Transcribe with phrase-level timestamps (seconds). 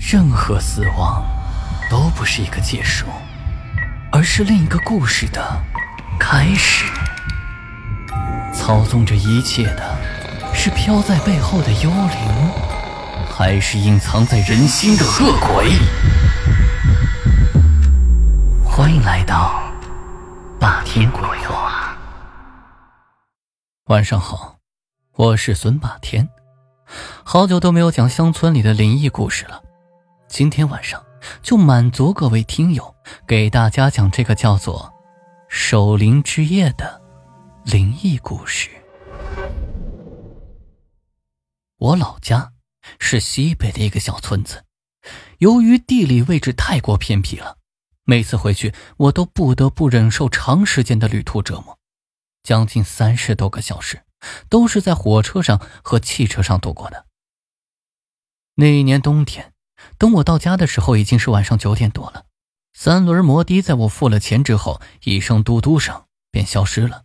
[0.00, 1.22] 任何死亡
[1.90, 3.04] 都不是一个结束，
[4.10, 5.62] 而是另一个故事的
[6.18, 6.86] 开始。
[8.52, 9.96] 操纵着一切的
[10.54, 12.50] 是飘在背后的幽灵，
[13.30, 15.70] 还是隐藏在人心的恶鬼？
[18.64, 19.62] 欢迎来到
[20.58, 21.94] 霸天鬼话。
[23.84, 24.56] 晚上好，
[25.12, 26.30] 我是孙霸天。
[27.22, 29.62] 好久都没有讲乡村里的灵异故事了。
[30.30, 31.04] 今天晚上
[31.42, 32.94] 就满足各位听友，
[33.26, 34.94] 给大家讲这个叫做
[35.50, 37.02] “守灵之夜”的
[37.64, 38.70] 灵异故事。
[41.78, 42.52] 我老家
[43.00, 44.62] 是西北的一个小村子，
[45.38, 47.58] 由于地理位置太过偏僻了，
[48.04, 51.76] 每次回去我都不得不忍受长时间的旅途折磨，
[52.44, 54.04] 将近三十多个小时，
[54.48, 57.06] 都是在火车上和汽车上度过的。
[58.54, 59.49] 那一年冬天。
[60.00, 62.24] 等我到家的时候，已经是晚上九点多了。
[62.72, 67.04] 三轮摩的在我付了钱之后，一声嘟嘟声便消失了。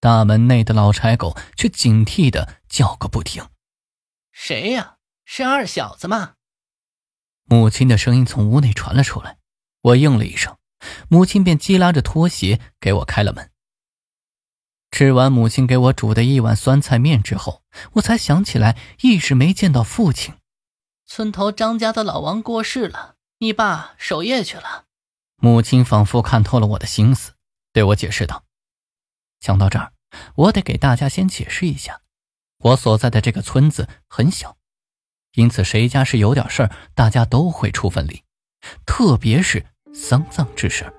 [0.00, 3.46] 大门内的老柴狗却警惕的叫个不停
[4.32, 4.96] ：“谁呀？
[5.24, 6.32] 是二小子吗？”
[7.46, 9.38] 母亲的声音从屋内传了出来。
[9.82, 10.56] 我应了一声，
[11.08, 13.52] 母亲便急拉着拖鞋给我开了门。
[14.90, 20.34] 吃完母亲给我煮的一碗酸菜面之后，我才想起来一直没见到父亲。
[21.12, 24.84] 村头张家的老王过世了，你爸守夜去了。
[25.42, 27.32] 母亲仿佛看透了我的心思，
[27.72, 28.44] 对我解释道
[29.40, 29.90] ：“讲到这儿，
[30.36, 32.02] 我得给大家先解释一下，
[32.58, 34.56] 我所在的这个村子很小，
[35.34, 38.22] 因此谁家是有点事儿，大家都会出份力，
[38.86, 40.92] 特别是丧葬之事。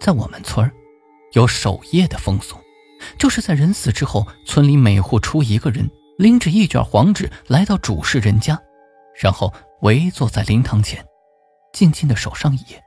[0.00, 0.68] 在我们村
[1.34, 2.56] 有守夜的风俗，
[3.16, 8.60] 就是在人死之后，村里每户出一个人，拎着一卷黄纸来到主事人家。”
[9.20, 11.04] 然后围坐在灵堂前，
[11.72, 12.82] 静静的守上一夜，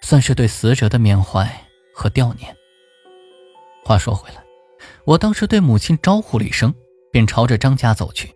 [0.00, 1.48] 算是对死者的缅怀
[1.94, 2.54] 和悼念。
[3.84, 4.42] 话说回来，
[5.04, 6.74] 我当时对母亲招呼了一声，
[7.10, 8.32] 便朝着张家走去。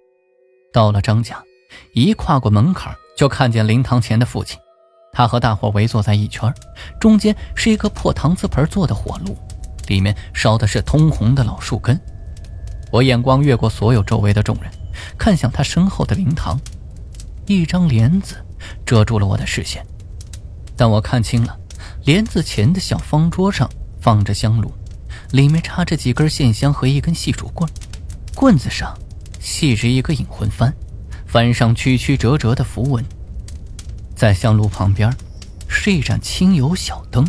[0.73, 1.43] 到了张家，
[1.95, 4.59] 一跨过门槛，就看见灵堂前的父亲，
[5.13, 6.53] 他和大伙围坐在一圈，
[6.99, 9.37] 中间是一个破搪瓷盆做的火炉，
[9.89, 12.01] 里面烧的是通红的老树根。
[12.91, 14.73] 我眼光越过所有周围的众人。
[15.19, 16.61] 看向他身后的灵堂，
[17.47, 18.37] 一张帘子
[18.85, 19.85] 遮住了我的视线，
[20.77, 21.57] 但我看清了，
[22.05, 23.69] 帘子前的小方桌上
[24.01, 24.73] 放着香炉，
[25.31, 27.69] 里面插着几根线香和一根细竹棍，
[28.35, 28.97] 棍子上
[29.41, 30.73] 系着一个引魂幡，
[31.31, 33.05] 幡上曲曲折折的符文。
[34.15, 35.13] 在香炉旁边，
[35.69, 37.27] 是一盏清油小灯，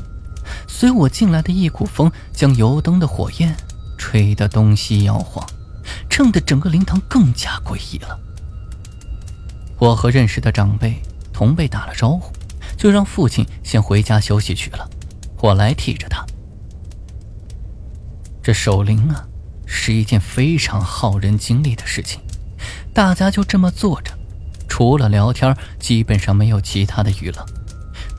[0.68, 3.56] 随我进来的一股风，将油灯的火焰
[3.98, 5.44] 吹得东西摇晃。
[6.10, 8.20] 衬得整个灵堂更加诡异了。
[9.80, 11.02] 我和认识的长辈
[11.34, 12.32] 同辈打了招呼，
[12.78, 14.90] 就让父亲先回家休息去了。
[15.40, 16.26] 我来替着他。
[18.42, 19.26] 这守灵啊，
[19.66, 22.22] 是一件非常耗人精力的事情。
[22.94, 24.14] 大家就这么坐着，
[24.70, 27.46] 除了聊天，基本上没有其他的娱乐，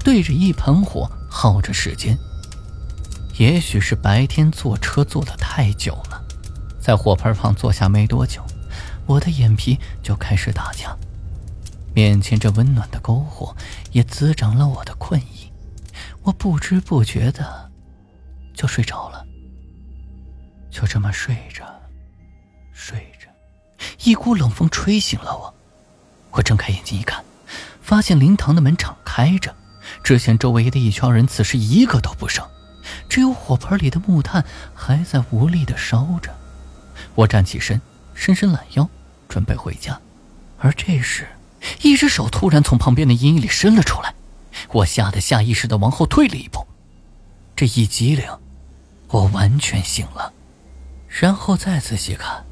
[0.02, 2.18] 对着一盆火耗着时间。
[3.36, 6.23] 也许是白天坐车坐的太久了。
[6.84, 8.44] 在火盆旁坐下没多久，
[9.06, 10.94] 我的眼皮就开始打架，
[11.94, 13.56] 面前这温暖的篝火
[13.92, 15.50] 也滋长了我的困意，
[16.24, 17.70] 我不知不觉的
[18.52, 19.24] 就睡着了。
[20.70, 21.64] 就这么睡着，
[22.74, 23.30] 睡着，
[24.02, 25.54] 一股冷风吹醒了我。
[26.32, 27.24] 我睁开眼睛一看，
[27.80, 29.56] 发现灵堂的门敞开着，
[30.02, 32.46] 之前周围的一圈人此时一个都不剩，
[33.08, 36.30] 只有火盆里的木炭还在无力的烧着。
[37.14, 37.80] 我站起身，
[38.14, 38.88] 伸伸懒腰，
[39.28, 40.00] 准备回家，
[40.58, 41.28] 而这时，
[41.82, 44.14] 一只手突然从旁边的阴影里伸了出来，
[44.72, 46.66] 我吓得下意识的往后退了一步。
[47.54, 48.26] 这一激灵，
[49.08, 50.32] 我完全醒了，
[51.08, 52.44] 然后再仔细看，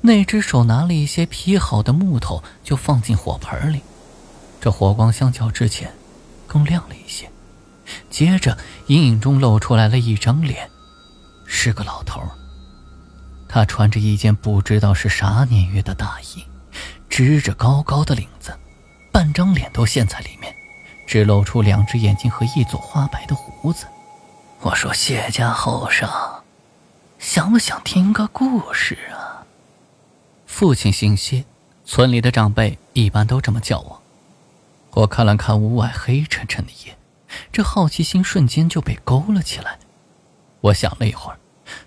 [0.00, 3.80] 那只手拿了一些劈好的木头，就放进火盆里，
[4.60, 5.92] 这火光相较之前
[6.46, 7.28] 更亮了一些。
[8.08, 8.56] 接着，
[8.86, 10.70] 阴影中露出来了一张脸，
[11.46, 12.22] 是个老头。
[13.54, 16.44] 他穿着一件不知道是啥年月的大衣，
[17.08, 18.52] 支着高高的领子，
[19.12, 20.52] 半张脸都陷在里面，
[21.06, 23.86] 只露出两只眼睛和一撮花白的胡子。
[24.58, 26.10] 我说：“谢家后生，
[27.20, 29.46] 想不想听个故事啊？”
[30.48, 31.44] 父亲姓谢，
[31.84, 34.02] 村里的长辈一般都这么叫我。
[34.94, 36.98] 我看了看屋外黑沉沉的夜，
[37.52, 39.78] 这好奇心瞬间就被勾了起来。
[40.60, 41.38] 我想了一会儿。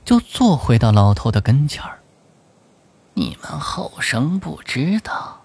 [0.03, 1.99] 就坐回到老头的跟前儿。
[3.13, 5.43] 你们后生不知道，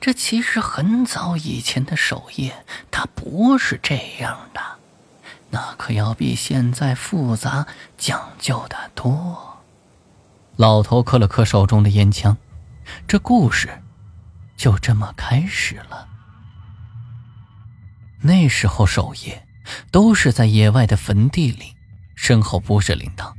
[0.00, 4.60] 这其实很早以前的守夜，它不是这样的，
[5.50, 7.66] 那可要比现在复杂
[7.96, 9.62] 讲究的多。
[10.56, 12.36] 老头磕了磕手中的烟枪，
[13.08, 13.82] 这故事
[14.56, 16.08] 就这么开始了。
[18.22, 19.46] 那时候守夜
[19.90, 21.74] 都是在野外的坟地里，
[22.14, 23.32] 身后不是铃铛，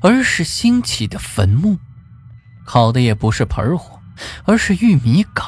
[0.00, 1.78] 而是新起的坟墓，
[2.64, 4.00] 烤的也不是盆火，
[4.44, 5.46] 而是玉米杆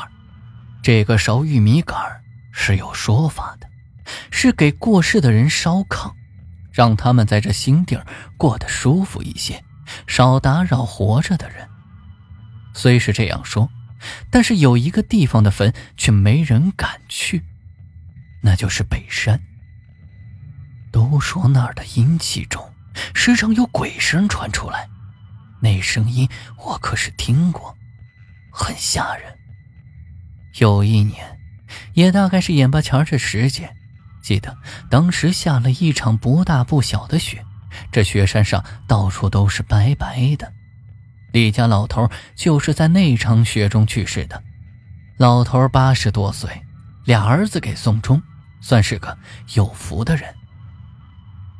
[0.83, 1.99] 这个烧玉米杆
[2.53, 3.69] 是有说法的，
[4.31, 6.13] 是给过世的人烧炕，
[6.73, 8.07] 让他们在这新地儿
[8.37, 9.63] 过得舒服一些，
[10.07, 11.69] 少打扰活着的人。
[12.73, 13.69] 虽是这样说，
[14.31, 17.43] 但是有一个地方的坟却没人敢去，
[18.43, 19.41] 那就是北山。
[20.93, 22.70] 都说那儿的阴气重，
[23.15, 24.89] 时常有鬼声传出来，
[25.61, 27.77] 那声音我可是听过，
[28.53, 29.37] 很吓人。
[30.59, 31.39] 有一年，
[31.95, 33.75] 也大概是眼巴前这时间，
[34.23, 34.57] 记得
[34.91, 37.45] 当时下了一场不大不小的雪，
[37.93, 40.53] 这雪山上到处都是白白的。
[41.33, 44.43] 李家老头就是在那场雪中去世的。
[45.17, 46.51] 老头八十多岁，
[47.05, 48.21] 俩儿子给送终，
[48.61, 49.17] 算是个
[49.55, 50.35] 有福的人。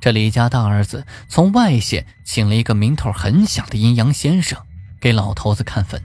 [0.01, 4.59] 这李家大儿子从外县请了一个名头很响的阴阳先生，
[5.01, 6.03] 给老头子看坟，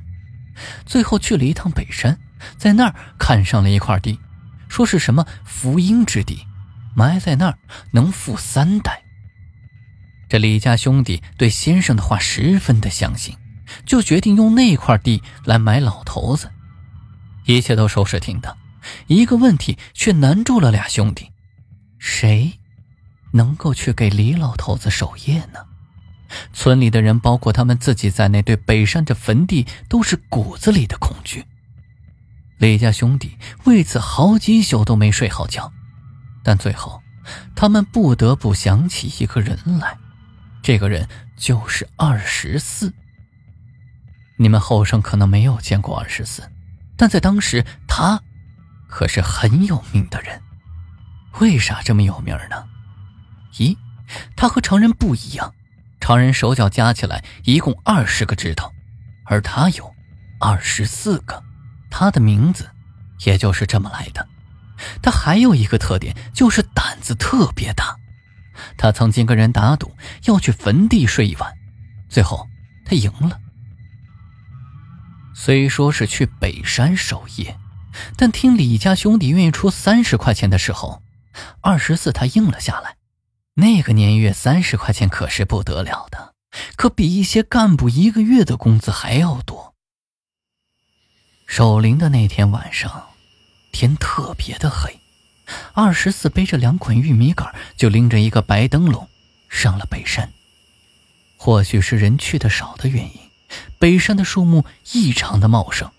[0.86, 2.20] 最后去了一趟北山。
[2.58, 4.20] 在那儿看上了一块地，
[4.68, 6.46] 说是什么福音之地，
[6.94, 7.58] 埋在那儿
[7.92, 9.02] 能富三代。
[10.28, 13.38] 这李家兄弟对先生的话十分的相信，
[13.86, 16.52] 就决定用那块地来埋老头子。
[17.46, 18.58] 一切都收拾停当，
[19.08, 21.32] 一个问题却难住了俩兄弟：
[21.98, 22.60] 谁
[23.32, 25.60] 能够去给李老头子守夜呢？
[26.54, 31.46] 村里的人，包括他们自己在内，对北山这坟地都是骨子里的恐惧。
[32.58, 35.72] 李家兄弟为此好几宿都没睡好觉，
[36.44, 37.02] 但最后，
[37.56, 39.98] 他们不得不想起一个人来，
[40.64, 41.08] 这个人
[41.38, 42.94] 就是二十四。
[44.38, 46.50] 你们后生可能没有见过二十四，
[46.98, 48.22] 但在当时，他
[48.88, 50.42] 可是很有名的人。
[51.40, 52.66] 为啥这么有名呢？
[53.58, 53.78] 咦，
[54.36, 55.54] 他和常人不一样，
[56.00, 58.72] 常人手脚加起来一共二十个指头，
[59.26, 59.94] 而他有
[60.40, 61.44] 二十四个。
[61.90, 62.70] 他的名字，
[63.26, 64.28] 也就是这么来的。
[65.02, 67.96] 他还有一个特点，就是胆子特别大。
[68.78, 71.54] 他曾经跟人打赌，要去坟地睡一晚，
[72.10, 72.48] 最后
[72.86, 73.40] 他赢了。
[75.34, 77.58] 虽说是去北山守夜，
[78.18, 81.02] 但听李家兄弟愿意出三十块钱的时候，
[81.62, 82.96] 二十四他应了下来。
[83.58, 86.34] 那个年月，三十块钱可是不得了的，
[86.76, 89.74] 可比一些干部一个月的工资还要多。
[91.48, 93.12] 守灵的那天晚上，
[93.72, 95.00] 天特别的黑。
[95.74, 99.08] 二十四背着两捆玉米杆，就拎着一个白灯笼，
[99.48, 100.34] 上了北山。
[101.38, 103.22] 或许是人去的少的原因，
[103.80, 105.90] 北山的树木异常的茂盛，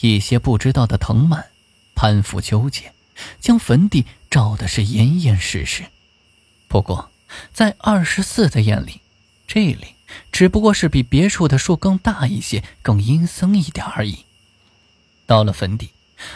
[0.00, 1.46] 一些不知道的藤蔓
[1.94, 2.92] 攀附纠结，
[3.40, 5.84] 将坟地照的是严严实实。
[6.68, 7.10] 不过，
[7.52, 9.00] 在二十四的眼里，
[9.46, 9.94] 这里
[10.30, 14.24] 只不过是比别处的树更大一些，更阴森一点而已。
[15.26, 15.90] 到了坟地，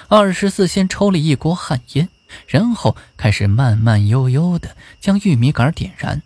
[0.08, 2.08] 二十四先抽了一锅旱烟，
[2.46, 6.22] 然后开始慢慢悠悠的将玉米杆点燃。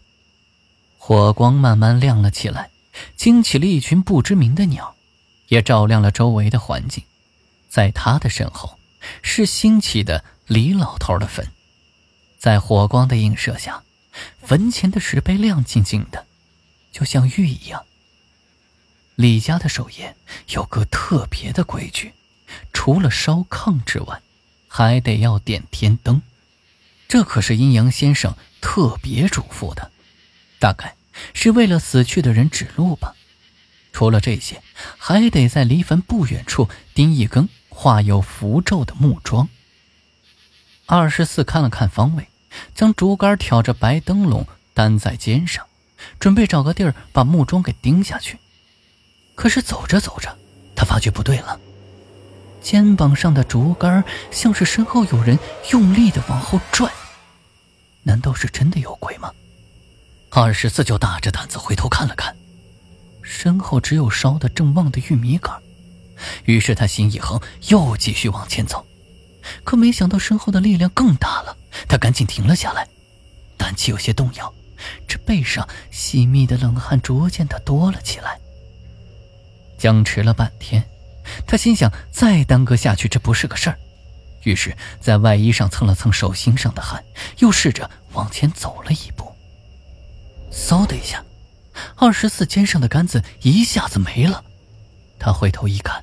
[0.99, 2.71] 火光慢慢亮了起来，
[3.17, 4.97] 惊起了一群不知名的鸟，
[5.49, 7.05] 也照亮了周围的环境。
[7.69, 8.79] 在他的身后，
[9.23, 11.47] 是新起的李老头的坟，
[12.39, 13.85] 在火光的映射下，
[14.43, 16.27] 坟前的石碑亮晶晶的，
[16.93, 17.85] 就像玉一样。
[19.15, 20.15] 李家的守夜
[20.49, 22.13] 有个特别的规矩。
[22.73, 24.23] 除了烧炕之外，
[24.69, 26.23] 还得要点天灯，
[27.09, 29.91] 这可是阴阳先生特别嘱咐的，
[30.61, 30.95] 大概
[31.35, 33.17] 是为了死去的人指路吧。
[33.93, 34.63] 除了这些，
[34.97, 39.49] 还得在离坟不远处钉一根画有符咒的木桩。
[40.87, 42.29] 二十四看了看方位，
[42.77, 45.65] 将竹竿挑着白灯笼担在肩上，
[46.21, 48.39] 准备找个地儿把木桩给钉下去。
[49.35, 50.37] 可是走着走着，
[50.77, 51.59] 他发觉不对了。
[52.61, 55.39] 肩膀上的竹竿像是身后有人
[55.71, 56.91] 用力的往后拽，
[58.03, 59.33] 难道是真的有鬼吗？
[60.31, 62.37] 二十四就大着胆子回头看了看，
[63.23, 65.63] 身后只有烧的正旺的玉米杆。
[66.45, 68.85] 于是他心一横，又继续往前走。
[69.67, 71.55] 可没想到身后的力量更大了，
[71.89, 72.87] 他赶紧停了下来，
[73.59, 74.55] 胆气有些动摇，
[75.09, 78.39] 这背上细密的冷汗逐渐的多了起来。
[79.77, 80.83] 僵持了半天。
[81.45, 83.77] 他心想再耽搁下去这不是个事儿，
[84.45, 87.05] 于是，在外衣上蹭了蹭手心上的汗，
[87.39, 89.35] 又试着往前走了一步。
[90.53, 91.25] 嗖的一下，
[91.97, 94.45] 二十四肩上的杆子一下子没了。
[95.19, 96.01] 他回头一看，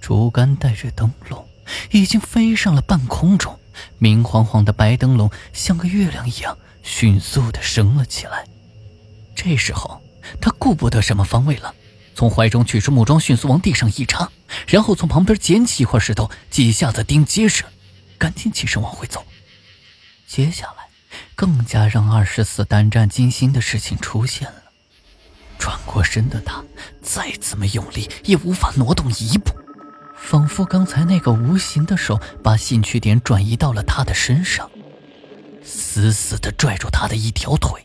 [0.00, 1.46] 竹竿带着灯笼
[1.90, 3.58] 已经飞上了半空中，
[3.98, 8.44] 明晃晃的白灯笼像个月亮一样迅速的升了起来。
[9.34, 10.02] 这时候，
[10.40, 11.74] 他顾不得什么方位了，
[12.14, 14.30] 从怀中取出木桩，迅速往地上一插，
[14.66, 17.64] 然后从旁边捡起一块石头，几下子钉结实，
[18.18, 19.24] 赶紧起身往回走。
[20.26, 20.88] 接下来，
[21.34, 24.54] 更加让二十四胆战心惊的事情出现了。
[25.58, 26.62] 转过身的他，
[27.02, 29.52] 再怎么用力也无法挪动一步，
[30.20, 34.70] 仿佛刚才那个无形的手把兴趣点转移到了他的身上，
[35.64, 37.84] 死死地拽住他的一条腿。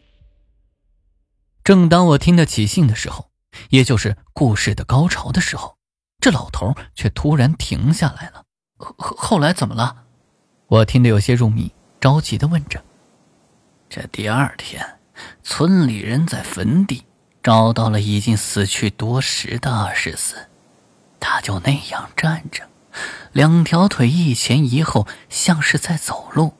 [1.63, 3.31] 正当我听得起兴的时候，
[3.69, 5.77] 也就是故事的高潮的时候，
[6.19, 8.43] 这老头却突然停下来了。
[8.77, 10.03] 后后来怎么了？
[10.67, 12.83] 我听得有些入迷，着急地问着。
[13.89, 14.99] 这第二天，
[15.41, 17.05] 村里人在坟地。
[17.41, 20.35] 找到了已经死去多时的二十四，
[21.19, 22.63] 他就那样站着，
[23.31, 26.53] 两条腿一前一后，像是在走路，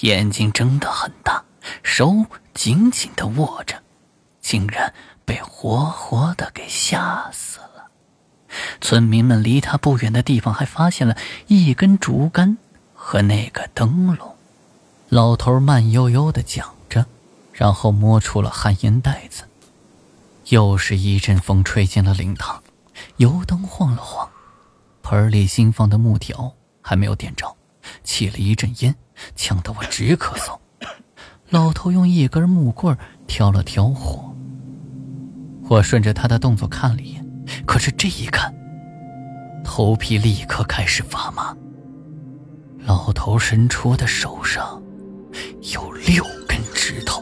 [0.00, 1.44] 眼睛睁得很大，
[1.82, 3.82] 手紧紧的握着，
[4.40, 4.92] 竟然
[5.24, 7.88] 被活活的给吓死了。
[8.80, 12.56] 村民们离他不远的地方还发现了一根竹竿
[12.94, 14.36] 和那个灯笼。
[15.08, 17.06] 老头慢悠悠的讲着，
[17.52, 19.44] 然后摸出了旱烟袋子。
[20.48, 22.62] 又是一阵风吹进了灵堂，
[23.18, 24.28] 油灯晃了晃，
[25.02, 27.56] 盆里新放的木条还没有点着，
[28.04, 28.94] 起了一阵烟，
[29.34, 30.56] 呛得我直咳嗽。
[31.50, 32.96] 老头用一根木棍
[33.26, 34.32] 挑了挑火，
[35.68, 37.26] 我顺着他的动作看了一眼，
[37.66, 38.54] 可是这一看，
[39.64, 41.56] 头皮立刻开始发麻。
[42.78, 44.80] 老头伸出的手上
[45.74, 47.20] 有六根指头。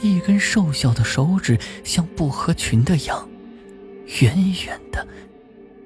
[0.00, 3.28] 一根瘦小的手指像不合群的羊，
[4.18, 4.36] 远
[4.66, 5.06] 远的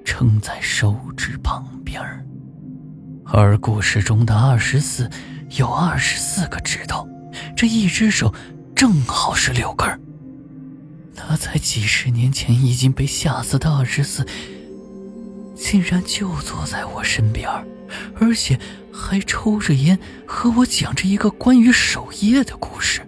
[0.03, 2.01] 撑在手指旁边
[3.23, 5.09] 而故事中的二十四
[5.57, 7.07] 有二十四个指头，
[7.55, 8.33] 这一只手
[8.75, 9.87] 正好是六根
[11.15, 14.25] 那才几十年前已经被吓死的二十四，
[15.55, 17.49] 竟然就坐在我身边
[18.19, 18.59] 而且
[18.91, 23.01] 还抽着烟和我讲着一个关于守夜的故事。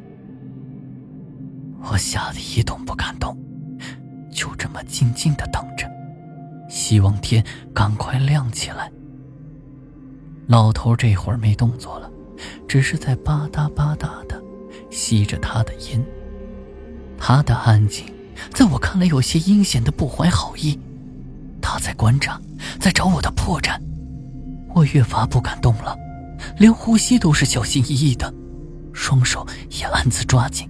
[1.81, 3.37] 我吓得一动不敢动，
[4.37, 5.89] 就这么静静的等着，
[6.69, 8.89] 希望天赶快亮起来。
[10.45, 12.09] 老头这会儿没动作了，
[12.67, 14.39] 只是在吧嗒吧嗒的
[14.91, 16.05] 吸着他的烟。
[17.17, 18.05] 他的安静，
[18.53, 20.79] 在我看来有些阴险的不怀好意。
[21.59, 22.39] 他在观察，
[22.79, 23.75] 在找我的破绽。
[24.75, 25.97] 我越发不敢动了，
[26.59, 28.31] 连呼吸都是小心翼翼的，
[28.93, 30.69] 双手也暗自抓紧。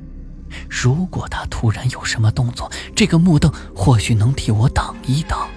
[0.70, 5.48] 如果他突然有什么动作，这个木凳或许能替我挡一挡。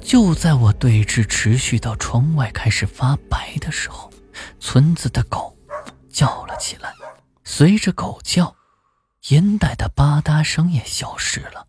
[0.00, 4.10] 就在我对峙持续到窗外开始发白的时候，
[4.60, 5.56] 村子的狗
[6.12, 6.92] 叫了起来。
[7.42, 8.54] 随着狗叫，
[9.28, 11.66] 烟袋的吧嗒声也消失了。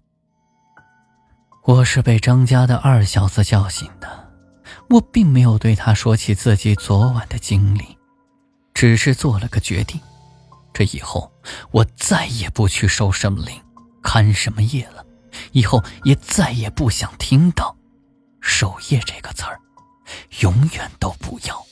[1.64, 4.32] 我是被张家的二小子叫醒的，
[4.90, 7.98] 我并没有对他说起自己昨晚的经历，
[8.74, 10.00] 只是做了个决定。
[10.74, 11.32] 这以后，
[11.72, 13.62] 我再也不去守什么灵、
[14.02, 15.06] 看什么夜了。
[15.52, 17.76] 以后也再也不想听到
[18.40, 19.60] “守夜”这个词儿，
[20.42, 21.66] 永远都不要。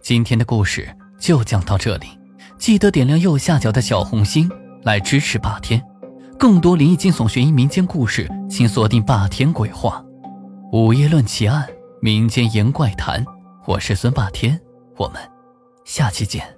[0.00, 2.06] 今天的故事就讲到这里，
[2.56, 4.48] 记得点亮右下角的小红心
[4.84, 5.82] 来支持霸天。
[6.38, 10.04] 更多灵异惊悚悬疑民间故事，请锁定霸天鬼话、
[10.70, 11.66] 午夜论奇案、
[12.00, 13.24] 民间言怪谈。
[13.66, 14.60] 我是孙霸天，
[14.96, 15.35] 我们。
[15.86, 16.55] 下期见。